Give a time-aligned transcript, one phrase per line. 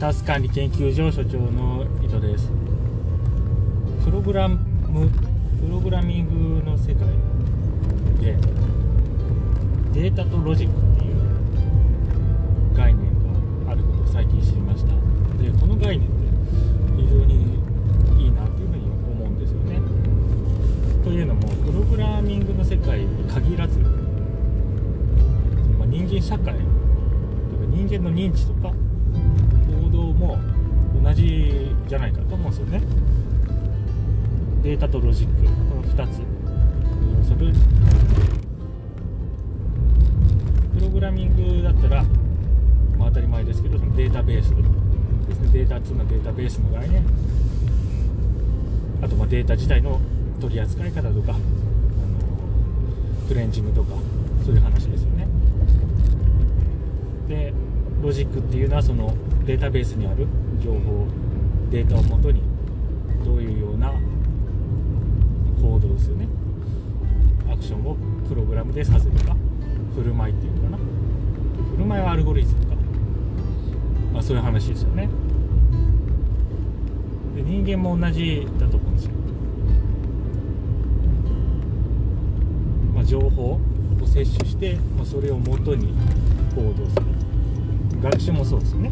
[0.00, 2.50] タス管理研究所所長の伊藤です。
[4.02, 4.58] プログラム
[5.60, 7.06] プログラミングの世界
[8.18, 8.34] で
[9.92, 11.16] データとロジックっていう
[12.74, 13.12] 概念
[13.66, 14.94] があることを最近知りました。
[15.36, 16.16] でこの概念って
[16.96, 17.58] 非常に
[18.18, 19.82] いいなというふうに思うんですよね。
[21.04, 23.78] というのもプログラミングの世界に限らず、
[25.78, 26.56] ま、人間社会とか
[27.68, 28.72] 人間の認知とか
[31.10, 32.80] 同じじゃないかと思うんですよね。
[34.62, 35.42] データとロジック。
[35.44, 36.20] この2つ。
[37.26, 37.52] それ
[40.72, 42.04] プログラミングだったら、
[42.96, 45.48] まあ、当たり前ですけどそのデータベースですね。
[45.52, 47.02] データ2のデータベースの概念。
[49.02, 50.00] あとまあデータ自体の
[50.40, 51.40] 取り扱い方とかあの
[53.26, 53.94] クレンジングとか
[54.44, 55.26] そういう話ですよね。
[57.28, 57.52] で
[58.00, 59.12] ロジックっていうのはその
[59.44, 60.28] データベースにある
[60.62, 61.06] 情報
[61.70, 62.42] データをもとに
[63.24, 63.92] どういうような
[65.60, 66.28] 行動ですよね
[67.50, 67.96] アクションを
[68.28, 69.36] プログラムでさせるか
[69.94, 70.78] 振る舞いっていうのかな。
[71.72, 72.74] 振る舞いはアルゴリズムか、
[74.12, 75.08] まあ、そういう話ですよね。
[77.34, 79.12] で人間も同じだと思うんですよ、
[82.94, 83.60] まあ、情報を
[84.06, 85.94] 摂取して、まあ、それをもとに
[86.54, 87.02] 行動する。
[88.02, 88.90] 学習もそうですよね。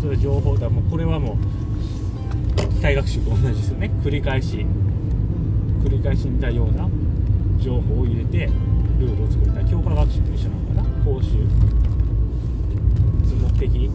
[0.00, 0.68] それ情報だ。
[0.68, 1.38] もうこれはも
[2.56, 3.90] う機械学習と同じですよね。
[4.02, 4.66] 繰り返し。
[5.84, 6.88] 繰り返し似たような
[7.58, 8.50] 情報を入れて
[8.98, 11.04] ルールを作りたい強化学習と一緒なのかな。
[11.04, 11.46] 報酬
[13.40, 13.90] 目的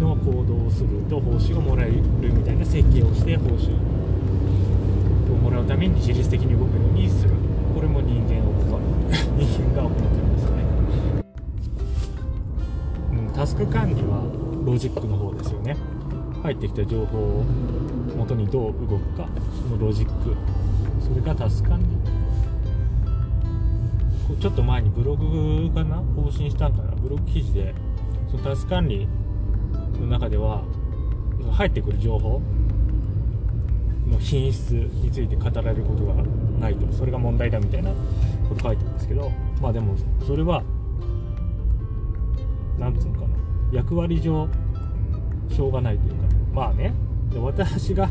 [0.00, 7.30] の行動をすると報酬がもらえるみたいな設計をして報酬をもらうために自律的に動くようにする。
[7.74, 8.52] これも人間を
[9.36, 10.62] 人間が行ってるんですよね、
[13.12, 15.76] うん、タスク管理はロジックの方ですよね。
[16.42, 17.44] 入ってきた情報を
[18.16, 19.28] 元にどう動くか。
[19.62, 20.36] そのロジック。
[21.00, 21.86] それがタスク管理。
[24.40, 26.02] ちょっと前にブログかな？
[26.16, 26.92] 更新したんかな？
[26.96, 27.74] ブログ記事で
[28.30, 29.06] そのタス管理
[30.00, 30.62] の中では
[31.52, 32.40] 入ってくる情報
[34.08, 36.14] の品質について語られることが
[36.58, 36.92] ないと。
[36.92, 37.90] それが問題だみたいな
[38.48, 39.30] こと書いてるんですけど。
[39.60, 40.62] まあでもそれは
[42.78, 43.36] 何つうのかな？
[43.72, 44.48] 役割上
[45.52, 46.16] しょうがないというか
[46.52, 46.92] まあね。
[47.32, 48.08] で私が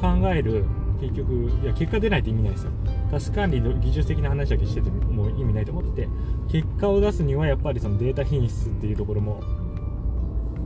[0.00, 0.64] 考える
[1.00, 2.70] 結局いや結果出ないと意味ないですよ。
[3.10, 6.08] タス管理の技術的な話だけしててもう意味ないと思ってて
[6.48, 9.40] 結果を出すにはやっぱりそのデータ品質っていうところも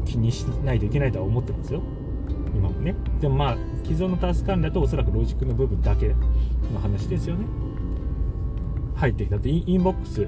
[0.06, 1.82] 気にしないといけないとは思ってますよ。
[2.54, 2.94] 今もね。
[3.20, 6.08] でもまあ既存のタスク管理だとおそらくロジックの部分だけ
[6.72, 7.44] の話ですよね。
[8.96, 10.26] 入ってきたってインボックス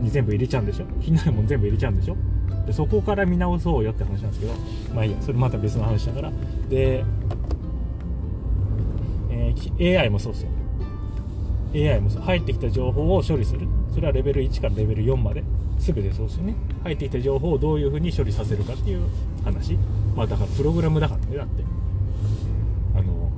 [0.00, 0.86] に全部入れちゃうんでしょ？
[1.00, 2.16] 気になるもん全部入れちゃうんでしょ？
[2.66, 4.52] でそこから見直そうよって話なんですけど
[4.92, 6.32] まあいいやそれまた別の話だから。
[6.68, 7.04] で、
[9.30, 10.50] えー、AI もそうですよ。
[11.92, 12.22] AI もそう。
[12.22, 13.68] 入ってきた情報を処理する。
[13.94, 15.44] それはレベル1からレベル4まで
[15.78, 16.54] 全てそうですよね。
[16.82, 19.02] 入ってきた情報をどういうふうに処理させるかっていう
[19.44, 19.74] 話。
[20.16, 21.62] まあだからプログラムだからねだって。
[22.96, 23.30] あの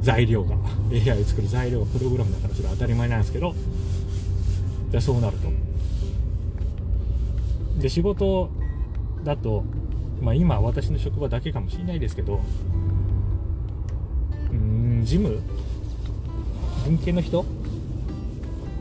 [0.00, 0.56] 材料が。
[0.90, 3.54] AI を作る材料がプログラムだからそれは当たり前なんですけど。
[4.90, 5.63] でそうなると。
[7.78, 8.50] で仕事
[9.24, 9.64] だと、
[10.20, 12.40] まあ、今私の職場だけかもしれないですけど
[14.50, 15.40] うん事務
[16.84, 17.44] 文系の人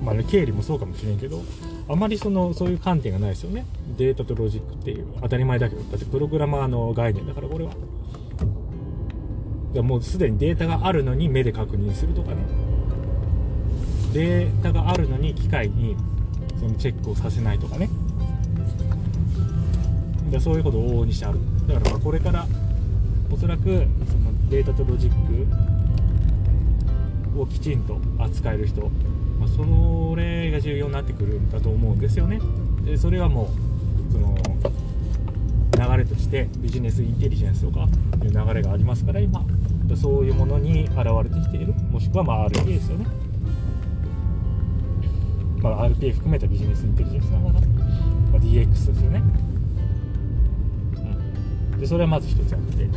[0.03, 1.42] まあ、経理もそうかもしれんけど
[1.88, 3.66] あまりそのそういう観点がないですよね。
[3.98, 7.74] データとロジックっていう当たり前だけどだってプログラマーの概念だからこれは
[9.84, 12.38] もうすでにデータがあるのに目で確認するとかね。
[14.14, 15.96] データがあるのに機械に
[16.59, 17.90] そのチェックをさせないとかね。
[20.34, 21.38] でそういうことを往々にしてある。
[21.68, 22.48] だからまこれから
[23.32, 25.12] おそらくそのデータとロジッ
[27.36, 28.82] クをきちんと扱える人、
[29.40, 32.41] まあ、それが重要になってくるんだと思うんですよね。
[32.84, 33.52] でそれはも
[34.09, 37.88] うその流れとしてビジネスインテリジェンスとか
[38.24, 39.46] いう流れがありますから今
[39.96, 41.76] そういうものに現れてきている。
[41.91, 43.06] もしくはまあ RPA ですよね、
[45.62, 49.22] まあ、RPA 含めたビジネスインテリジェンスながら、まあ、DX ですよね。
[51.84, 52.88] でそれはまず一つあって。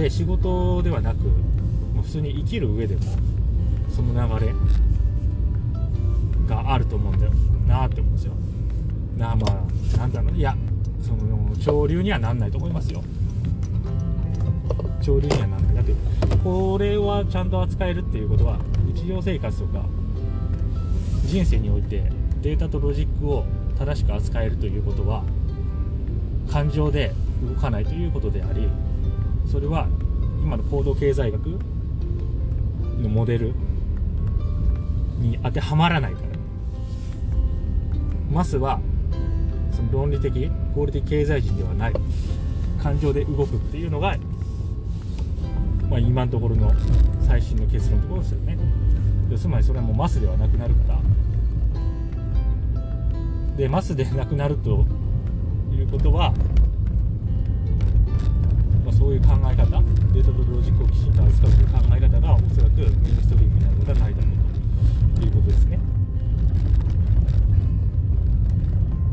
[0.00, 1.24] で仕事ではなく
[1.94, 3.02] もう普通に生きる上でも
[3.94, 4.54] その流れ
[6.48, 7.32] があると思うんだよ。
[7.68, 8.32] なあって思うんですよ。
[9.18, 10.56] なあまあなんだろういや
[11.02, 13.02] その潮流にはなんないと思いますよ。
[15.02, 15.74] 潮流にはなんない。
[15.74, 15.92] だって
[16.42, 18.58] これはちゃんと扱えるっていうことは
[18.94, 19.84] 日常生活とか
[21.26, 22.10] 人生において
[22.40, 23.44] データとロジックを
[23.78, 25.22] 正しく扱えるということは
[26.50, 27.12] 感情で
[27.42, 28.68] 動かないということであり
[29.50, 29.86] それは
[30.42, 31.58] 今の行動経済学
[33.02, 33.54] のモデル
[35.18, 36.36] に当てはまらないから。
[38.30, 38.80] マスは
[39.72, 41.94] その論理的合理的経済人ではない
[42.82, 44.16] 感情で動くっていうのが、
[45.88, 46.72] まあ、今のところの
[47.26, 48.58] 最新の結論のところですよね。
[49.36, 51.00] つまりそれはもうマスではなくなるから。
[53.56, 54.84] でマスでなくなると
[55.76, 56.32] いうことは、
[58.84, 59.64] まあ、そういう考え方
[60.12, 64.28] データとロジックをきちんと扱うという考え方がおそらくメインストリームになることはないだろ
[65.16, 65.78] うということですね。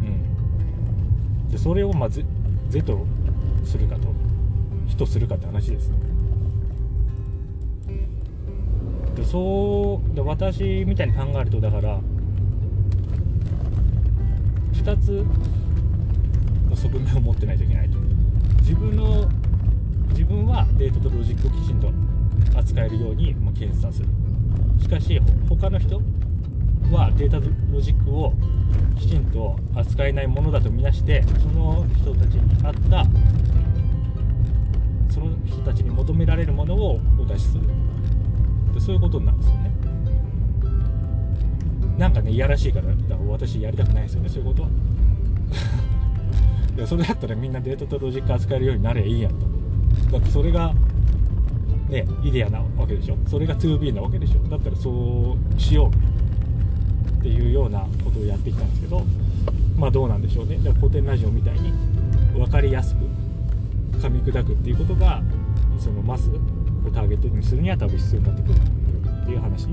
[0.02, 0.06] う
[1.48, 2.24] ん、でそれをまあ是
[2.82, 3.06] と
[3.66, 4.14] するかと
[4.88, 5.92] 非とするかって話です。
[9.16, 12.00] でそうで私みたいに考えるとだから
[14.74, 15.26] 2つ
[16.76, 17.98] 側面を持ってないといけないと。
[18.62, 19.30] 自分の
[20.10, 21.92] 自分はデータとロジックをきちんと
[22.58, 24.08] 扱えるように、まあ、検査する。
[24.80, 26.02] しかし他の人
[26.92, 28.34] はデータとロジックを
[28.98, 33.06] きちんと扱えないものだとみなしてその人たちに合った
[35.14, 37.64] その人たちに求められるものをお出しする。
[38.74, 39.72] でそういうことになるんですよね。
[41.98, 44.70] なんかねいやらしいからだから私やりたくないですよねそういうことは。
[46.76, 49.46] いやそれだったらみんなデータとロジック扱えるようになればいいやんと。
[50.12, 50.74] だってそれが
[51.90, 53.18] ねイデアなわけでしょ。
[53.28, 54.40] それが 2B なわけでしょ。
[54.50, 59.04] だったらそうしようっていうようなことをやってきたんですけど
[59.78, 60.58] まあどうなんでしょうね。
[60.58, 61.74] だから古典ラジオみたいに
[62.34, 63.02] 分かりやすく
[64.00, 65.22] 噛み砕くっていうことが
[65.80, 66.34] そのマスを
[66.92, 69.68] ターゲットにするには多分必要になってくるっていう話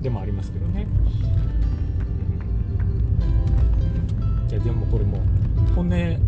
[0.00, 0.86] でもありますけどね、
[4.42, 5.22] うん、じゃあでもこれも
[5.74, 6.18] 本音ベ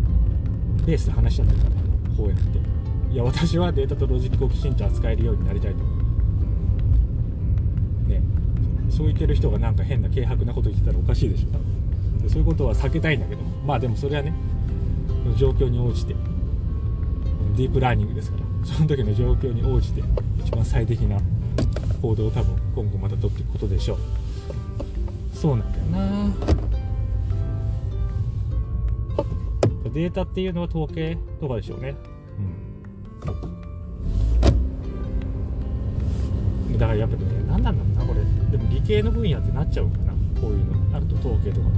[0.87, 1.71] ースで話しちゃってるから
[2.15, 2.59] こうやって。
[3.13, 5.77] いや私はデータとロジックをきちんと扱えるようになりたいと。
[8.09, 8.21] ね。
[8.89, 12.23] そう言ってる人がなんか変な軽薄なこと言ってたらおかしいでしょ。
[12.23, 13.41] でそういうことは避けたいんだけど。
[13.65, 14.33] まあでもそれはね
[15.37, 16.15] 状況に応じて。
[17.55, 18.43] ディープラーニングですから。
[18.65, 20.03] その時の状況に応じて
[20.43, 21.17] 一番最適な
[22.01, 23.97] 行動を多分今後また取っていくことでしょう。
[25.33, 26.66] そうなんだよな。
[29.89, 31.95] データっていうのは統計とかでしょうね。
[36.71, 36.77] うん。
[36.77, 38.21] だからやっぱりね何なんだろうなこれ。
[38.51, 40.95] でも理系の分野ってなっちゃうかなこういうの。
[40.95, 41.77] あると統計とかって。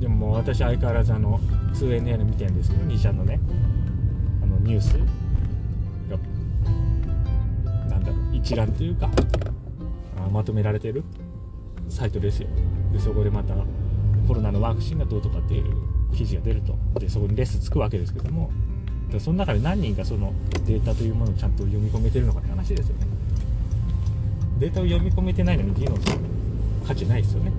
[0.00, 1.38] でももう私相変わらずあの
[1.74, 3.38] 2NN 見てるんですけど2ちゃんのね
[4.42, 4.98] あのニュース。
[6.08, 6.16] が、
[7.88, 9.08] なんだろう一覧というか
[10.32, 11.04] まとめられてる
[11.88, 12.48] サイトですよ。
[12.92, 13.54] でそこでまた
[14.26, 15.64] コロナのワクチンがどうとかっていう
[16.14, 16.76] 記事が出ると。
[16.98, 18.50] でそこにレスつくわけですけども。
[19.10, 20.32] でその中で何人がその
[20.66, 23.06] データというものをちゃんと読み込めてるのかって話ですよね。
[24.60, 26.18] データを読み込めてないのに議論する
[26.86, 27.52] 価値ないですよね。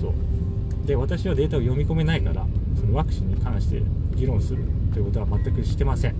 [0.00, 0.86] そう。
[0.86, 2.46] で私はデータを読み込めないから
[2.80, 3.82] そのワクチンに関して
[4.14, 4.64] 議論する
[4.94, 6.14] ということは全くしてません。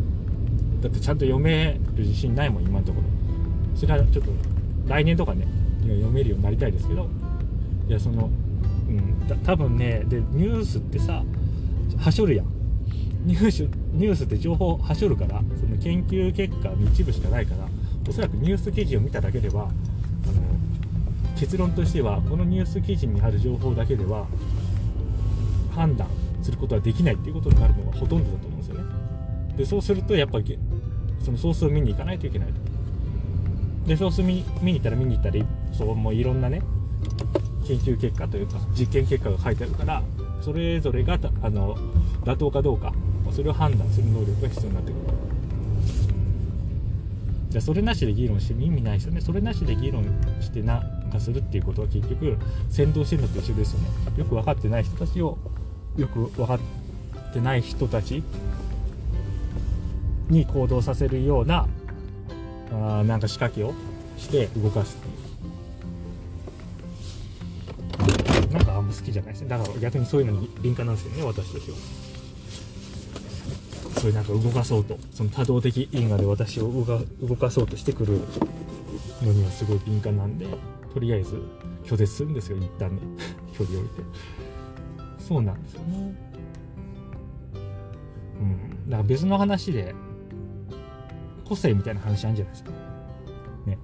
[0.83, 3.07] だってちゃんと読める自信ないもん今のところ。
[3.79, 4.31] それはちょっと
[4.87, 5.47] 来年とかね
[5.81, 7.09] 読めるようになりたいですけど。
[7.89, 8.31] いやその
[8.89, 11.23] うん多分ねでニュースってさ
[11.97, 12.47] はしょるやん。
[13.25, 17.67] ニュースニュースって情報はしょるからその研究結果の一部しかないから
[18.09, 19.73] おそらくニュース記事を見ただけではあの
[21.37, 24.27] 結論としてはこのニュース記事にある情報だけでは
[25.75, 26.07] 判断
[26.41, 28.85] することはできないっていうことになるのがほとんどだと思うんですよね。
[29.57, 30.59] でそうするとやっぱり
[31.25, 33.89] そのソースを見に行かないといけないと。
[33.89, 36.63] でソース見見に行ったら見に行ったらそうもういろんなね
[37.67, 40.03] 研究結果というか実験結果が書いてあるから
[40.41, 41.77] それぞれがあの
[42.25, 42.93] 妥当かどうか
[43.33, 45.01] それを判断する能力が必要になってくる。
[47.51, 49.21] じゃあそれなしで議論しても意味ないですよね。
[49.21, 50.05] それなしで議論
[50.41, 52.37] してなんかするっていうことは結局
[52.71, 53.89] 先導してるのと一緒ですよね。
[54.19, 55.39] よく分かってない人たちを
[55.97, 56.59] よく分かっ
[57.33, 58.23] てない人たち
[60.29, 61.67] に行動させるような
[62.73, 63.73] あなんか仕掛けを
[64.19, 64.99] して動かす。
[68.97, 69.43] 好きじゃないです。
[69.43, 71.77] ねだから逆にそういうのに敏感なんですよね私たちは。
[74.01, 76.71] そういうなんか動かそうとその多動的因果で私を
[77.23, 78.21] 動かそうとしてくる
[79.23, 80.47] のにはすごい敏感なんで
[80.93, 81.41] とりあえず
[81.85, 83.01] 拒絶するんですよ一旦ね。
[83.57, 84.03] 距離を置いて。
[85.19, 86.15] そうなんですよね。
[88.41, 88.91] うん。
[88.91, 89.95] だから別の話で
[91.45, 92.71] 個性みたいな話あるんじゃないですか。
[93.67, 93.79] ね。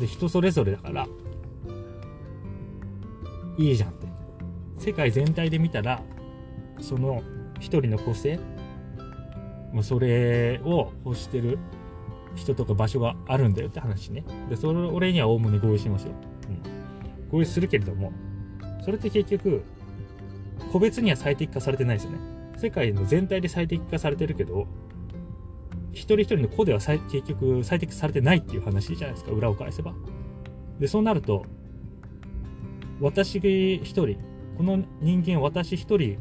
[0.00, 1.06] で、人それぞれだから、
[3.58, 4.06] いいじゃんって。
[4.78, 6.00] 世界全体で見たら
[6.80, 7.22] その
[7.58, 8.38] 一人の個性
[9.72, 11.58] まあ、それを欲してる
[12.34, 14.24] 人とか場所があるんだよって話ね。
[14.48, 16.12] で、それ、俺にはおおむね合意しますよ。
[16.48, 17.28] うん。
[17.30, 18.12] 合意するけれども、
[18.84, 19.62] それって結局、
[20.72, 22.18] 個別には最適化されてないですよね。
[22.56, 24.66] 世界の全体で最適化されてるけど、
[25.92, 29.94] 一人一人の個では結局最適化されてないっていう話じゃないですか、裏を返せば。
[30.78, 31.44] で、そうなると、
[33.00, 33.38] 私
[33.82, 34.16] 一人、
[34.56, 36.18] この人間私一人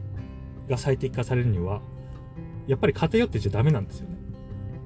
[0.70, 1.82] が最適化されるには、
[2.68, 4.18] やっぱり偏ってちゃダメなんですよね。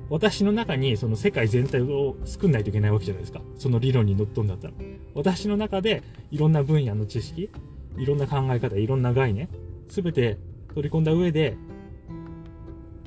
[0.09, 3.41] 私の中にその世界全体を作んないといけないわけじゃないですか。
[3.57, 4.73] その理論にのっとんだったら。
[5.15, 7.49] 私の中でいろんな分野の知識、
[7.97, 9.47] いろんな考え方、いろんな概念、
[9.87, 10.37] すべて
[10.75, 11.57] 取り込んだ上で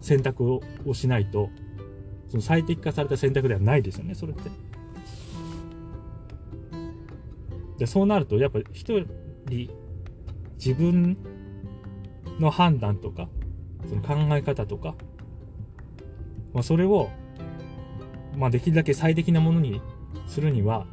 [0.00, 1.50] 選択をしないと、
[2.28, 4.50] その最適化された選択ではないですよね、それって。
[7.78, 9.08] で、そうなると、やっぱ一人
[10.56, 11.16] 自分
[12.38, 13.28] の判断とか、
[13.88, 14.94] その考え方とか、
[16.52, 17.10] まあ、それを、
[18.36, 19.80] まあ、できるだけ最適なものに
[20.26, 20.86] するには、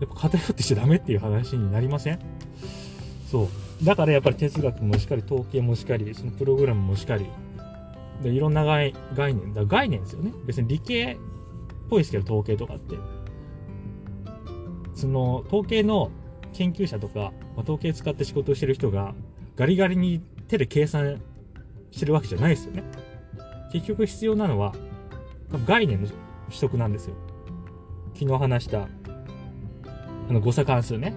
[0.00, 2.18] やっぱ偏ってしちゃダメっていう話になりません？
[3.30, 3.48] そ
[3.82, 3.84] う。
[3.84, 7.26] だからやっぱり哲学もしっかり、統計もしっかり、そのプログラムもしっかり、
[8.22, 10.32] で、いろんな概概念、だ概念ですよね。
[10.46, 11.16] 別に理系っ
[11.90, 12.96] ぽいですけど、統計とかって。
[15.00, 16.10] その、統計の
[16.52, 19.14] 研究者とか、まあ、統計使って仕事をしてる人が、
[19.56, 21.20] ガリガリに手で計算
[21.90, 22.84] してるわけじゃないですよね。
[23.72, 24.74] 結局必要なのは、
[25.66, 27.14] 概念の取得なんですよ。
[28.14, 28.88] 昨日話した、
[30.28, 31.14] あの誤差関数ね。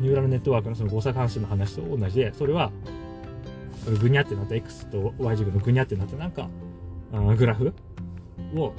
[0.00, 2.70] ニューラルネットワークのその誤差関数の話と同じで、それは、
[4.00, 6.48] ぐにゃってなった X と Y 軸のぐにゃってなったなんか、
[7.12, 7.72] あグラフ
[8.54, 8.72] を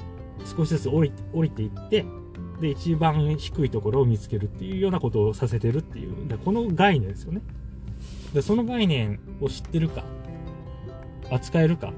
[0.44, 2.04] 少しずつ降り降りていって、
[2.60, 7.42] で、一番低いところを見つけるっていうようなことをさせてるっていうで、この概念ですよね。
[8.32, 10.04] で、その概念を知ってるか、
[11.30, 11.92] 扱えるか、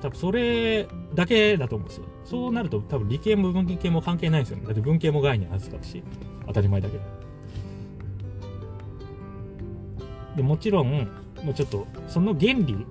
[0.00, 2.04] 多分それだけだと思うんですよ。
[2.24, 4.64] そうなると多分理系も文系も関係ないんですよね。
[4.64, 6.02] だって文系も概念扱うし、
[6.46, 7.04] 当たり前だけど。
[10.36, 11.06] でもちろん、も
[11.50, 12.86] うちょっと、その原理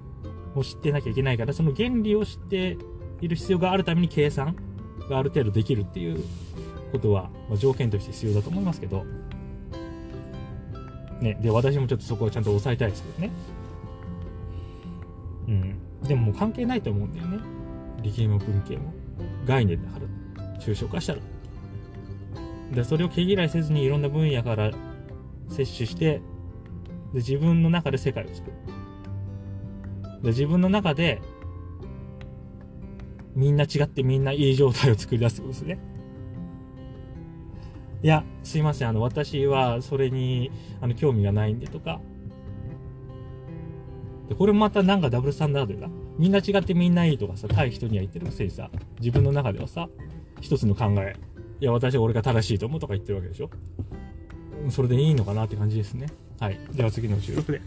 [0.56, 2.78] を知ってなきゃいけないから、その原理を知って
[3.22, 4.56] いる必要があるために計算
[5.10, 6.24] がある程度できるっていう
[6.92, 9.06] ことは、まあ、条件として必要だと思いますけど、
[11.22, 13.32] ね、で、私もちょっとそこはちゃんと抑えたいですけどね。
[15.48, 16.08] うん。
[16.08, 17.40] でももう関係ないと思うんだよね。
[18.04, 18.94] 理系も文系も。
[19.46, 21.20] 概念だから、抽象化したら。
[22.74, 24.72] で、それを毛嫌いせずにいろんな分野から
[25.50, 26.22] 摂取して、
[27.14, 28.54] で、自分の中で世界を作る。
[30.22, 31.22] で、自分の中で、
[33.36, 35.97] みんな違ってみんないい状態を作り出すってことですね。
[38.04, 40.52] いや、すいません、あの、私はそれに、
[40.82, 42.00] あの、興味がないんでとか。
[44.30, 49.90] で、これもまたなんかダブルスタンダードが、みんな違ってみんないいとかさ、対人には言ってるくせにさ、自分の中ではさ、
[50.42, 51.16] 一つの考え、
[51.60, 53.50] いや、私は俺が正しいと思うとか言ってるわけでしょ。
[54.70, 56.08] それでいいのかなって感じですね。
[56.40, 56.60] はい。
[56.74, 57.62] では次の収録で。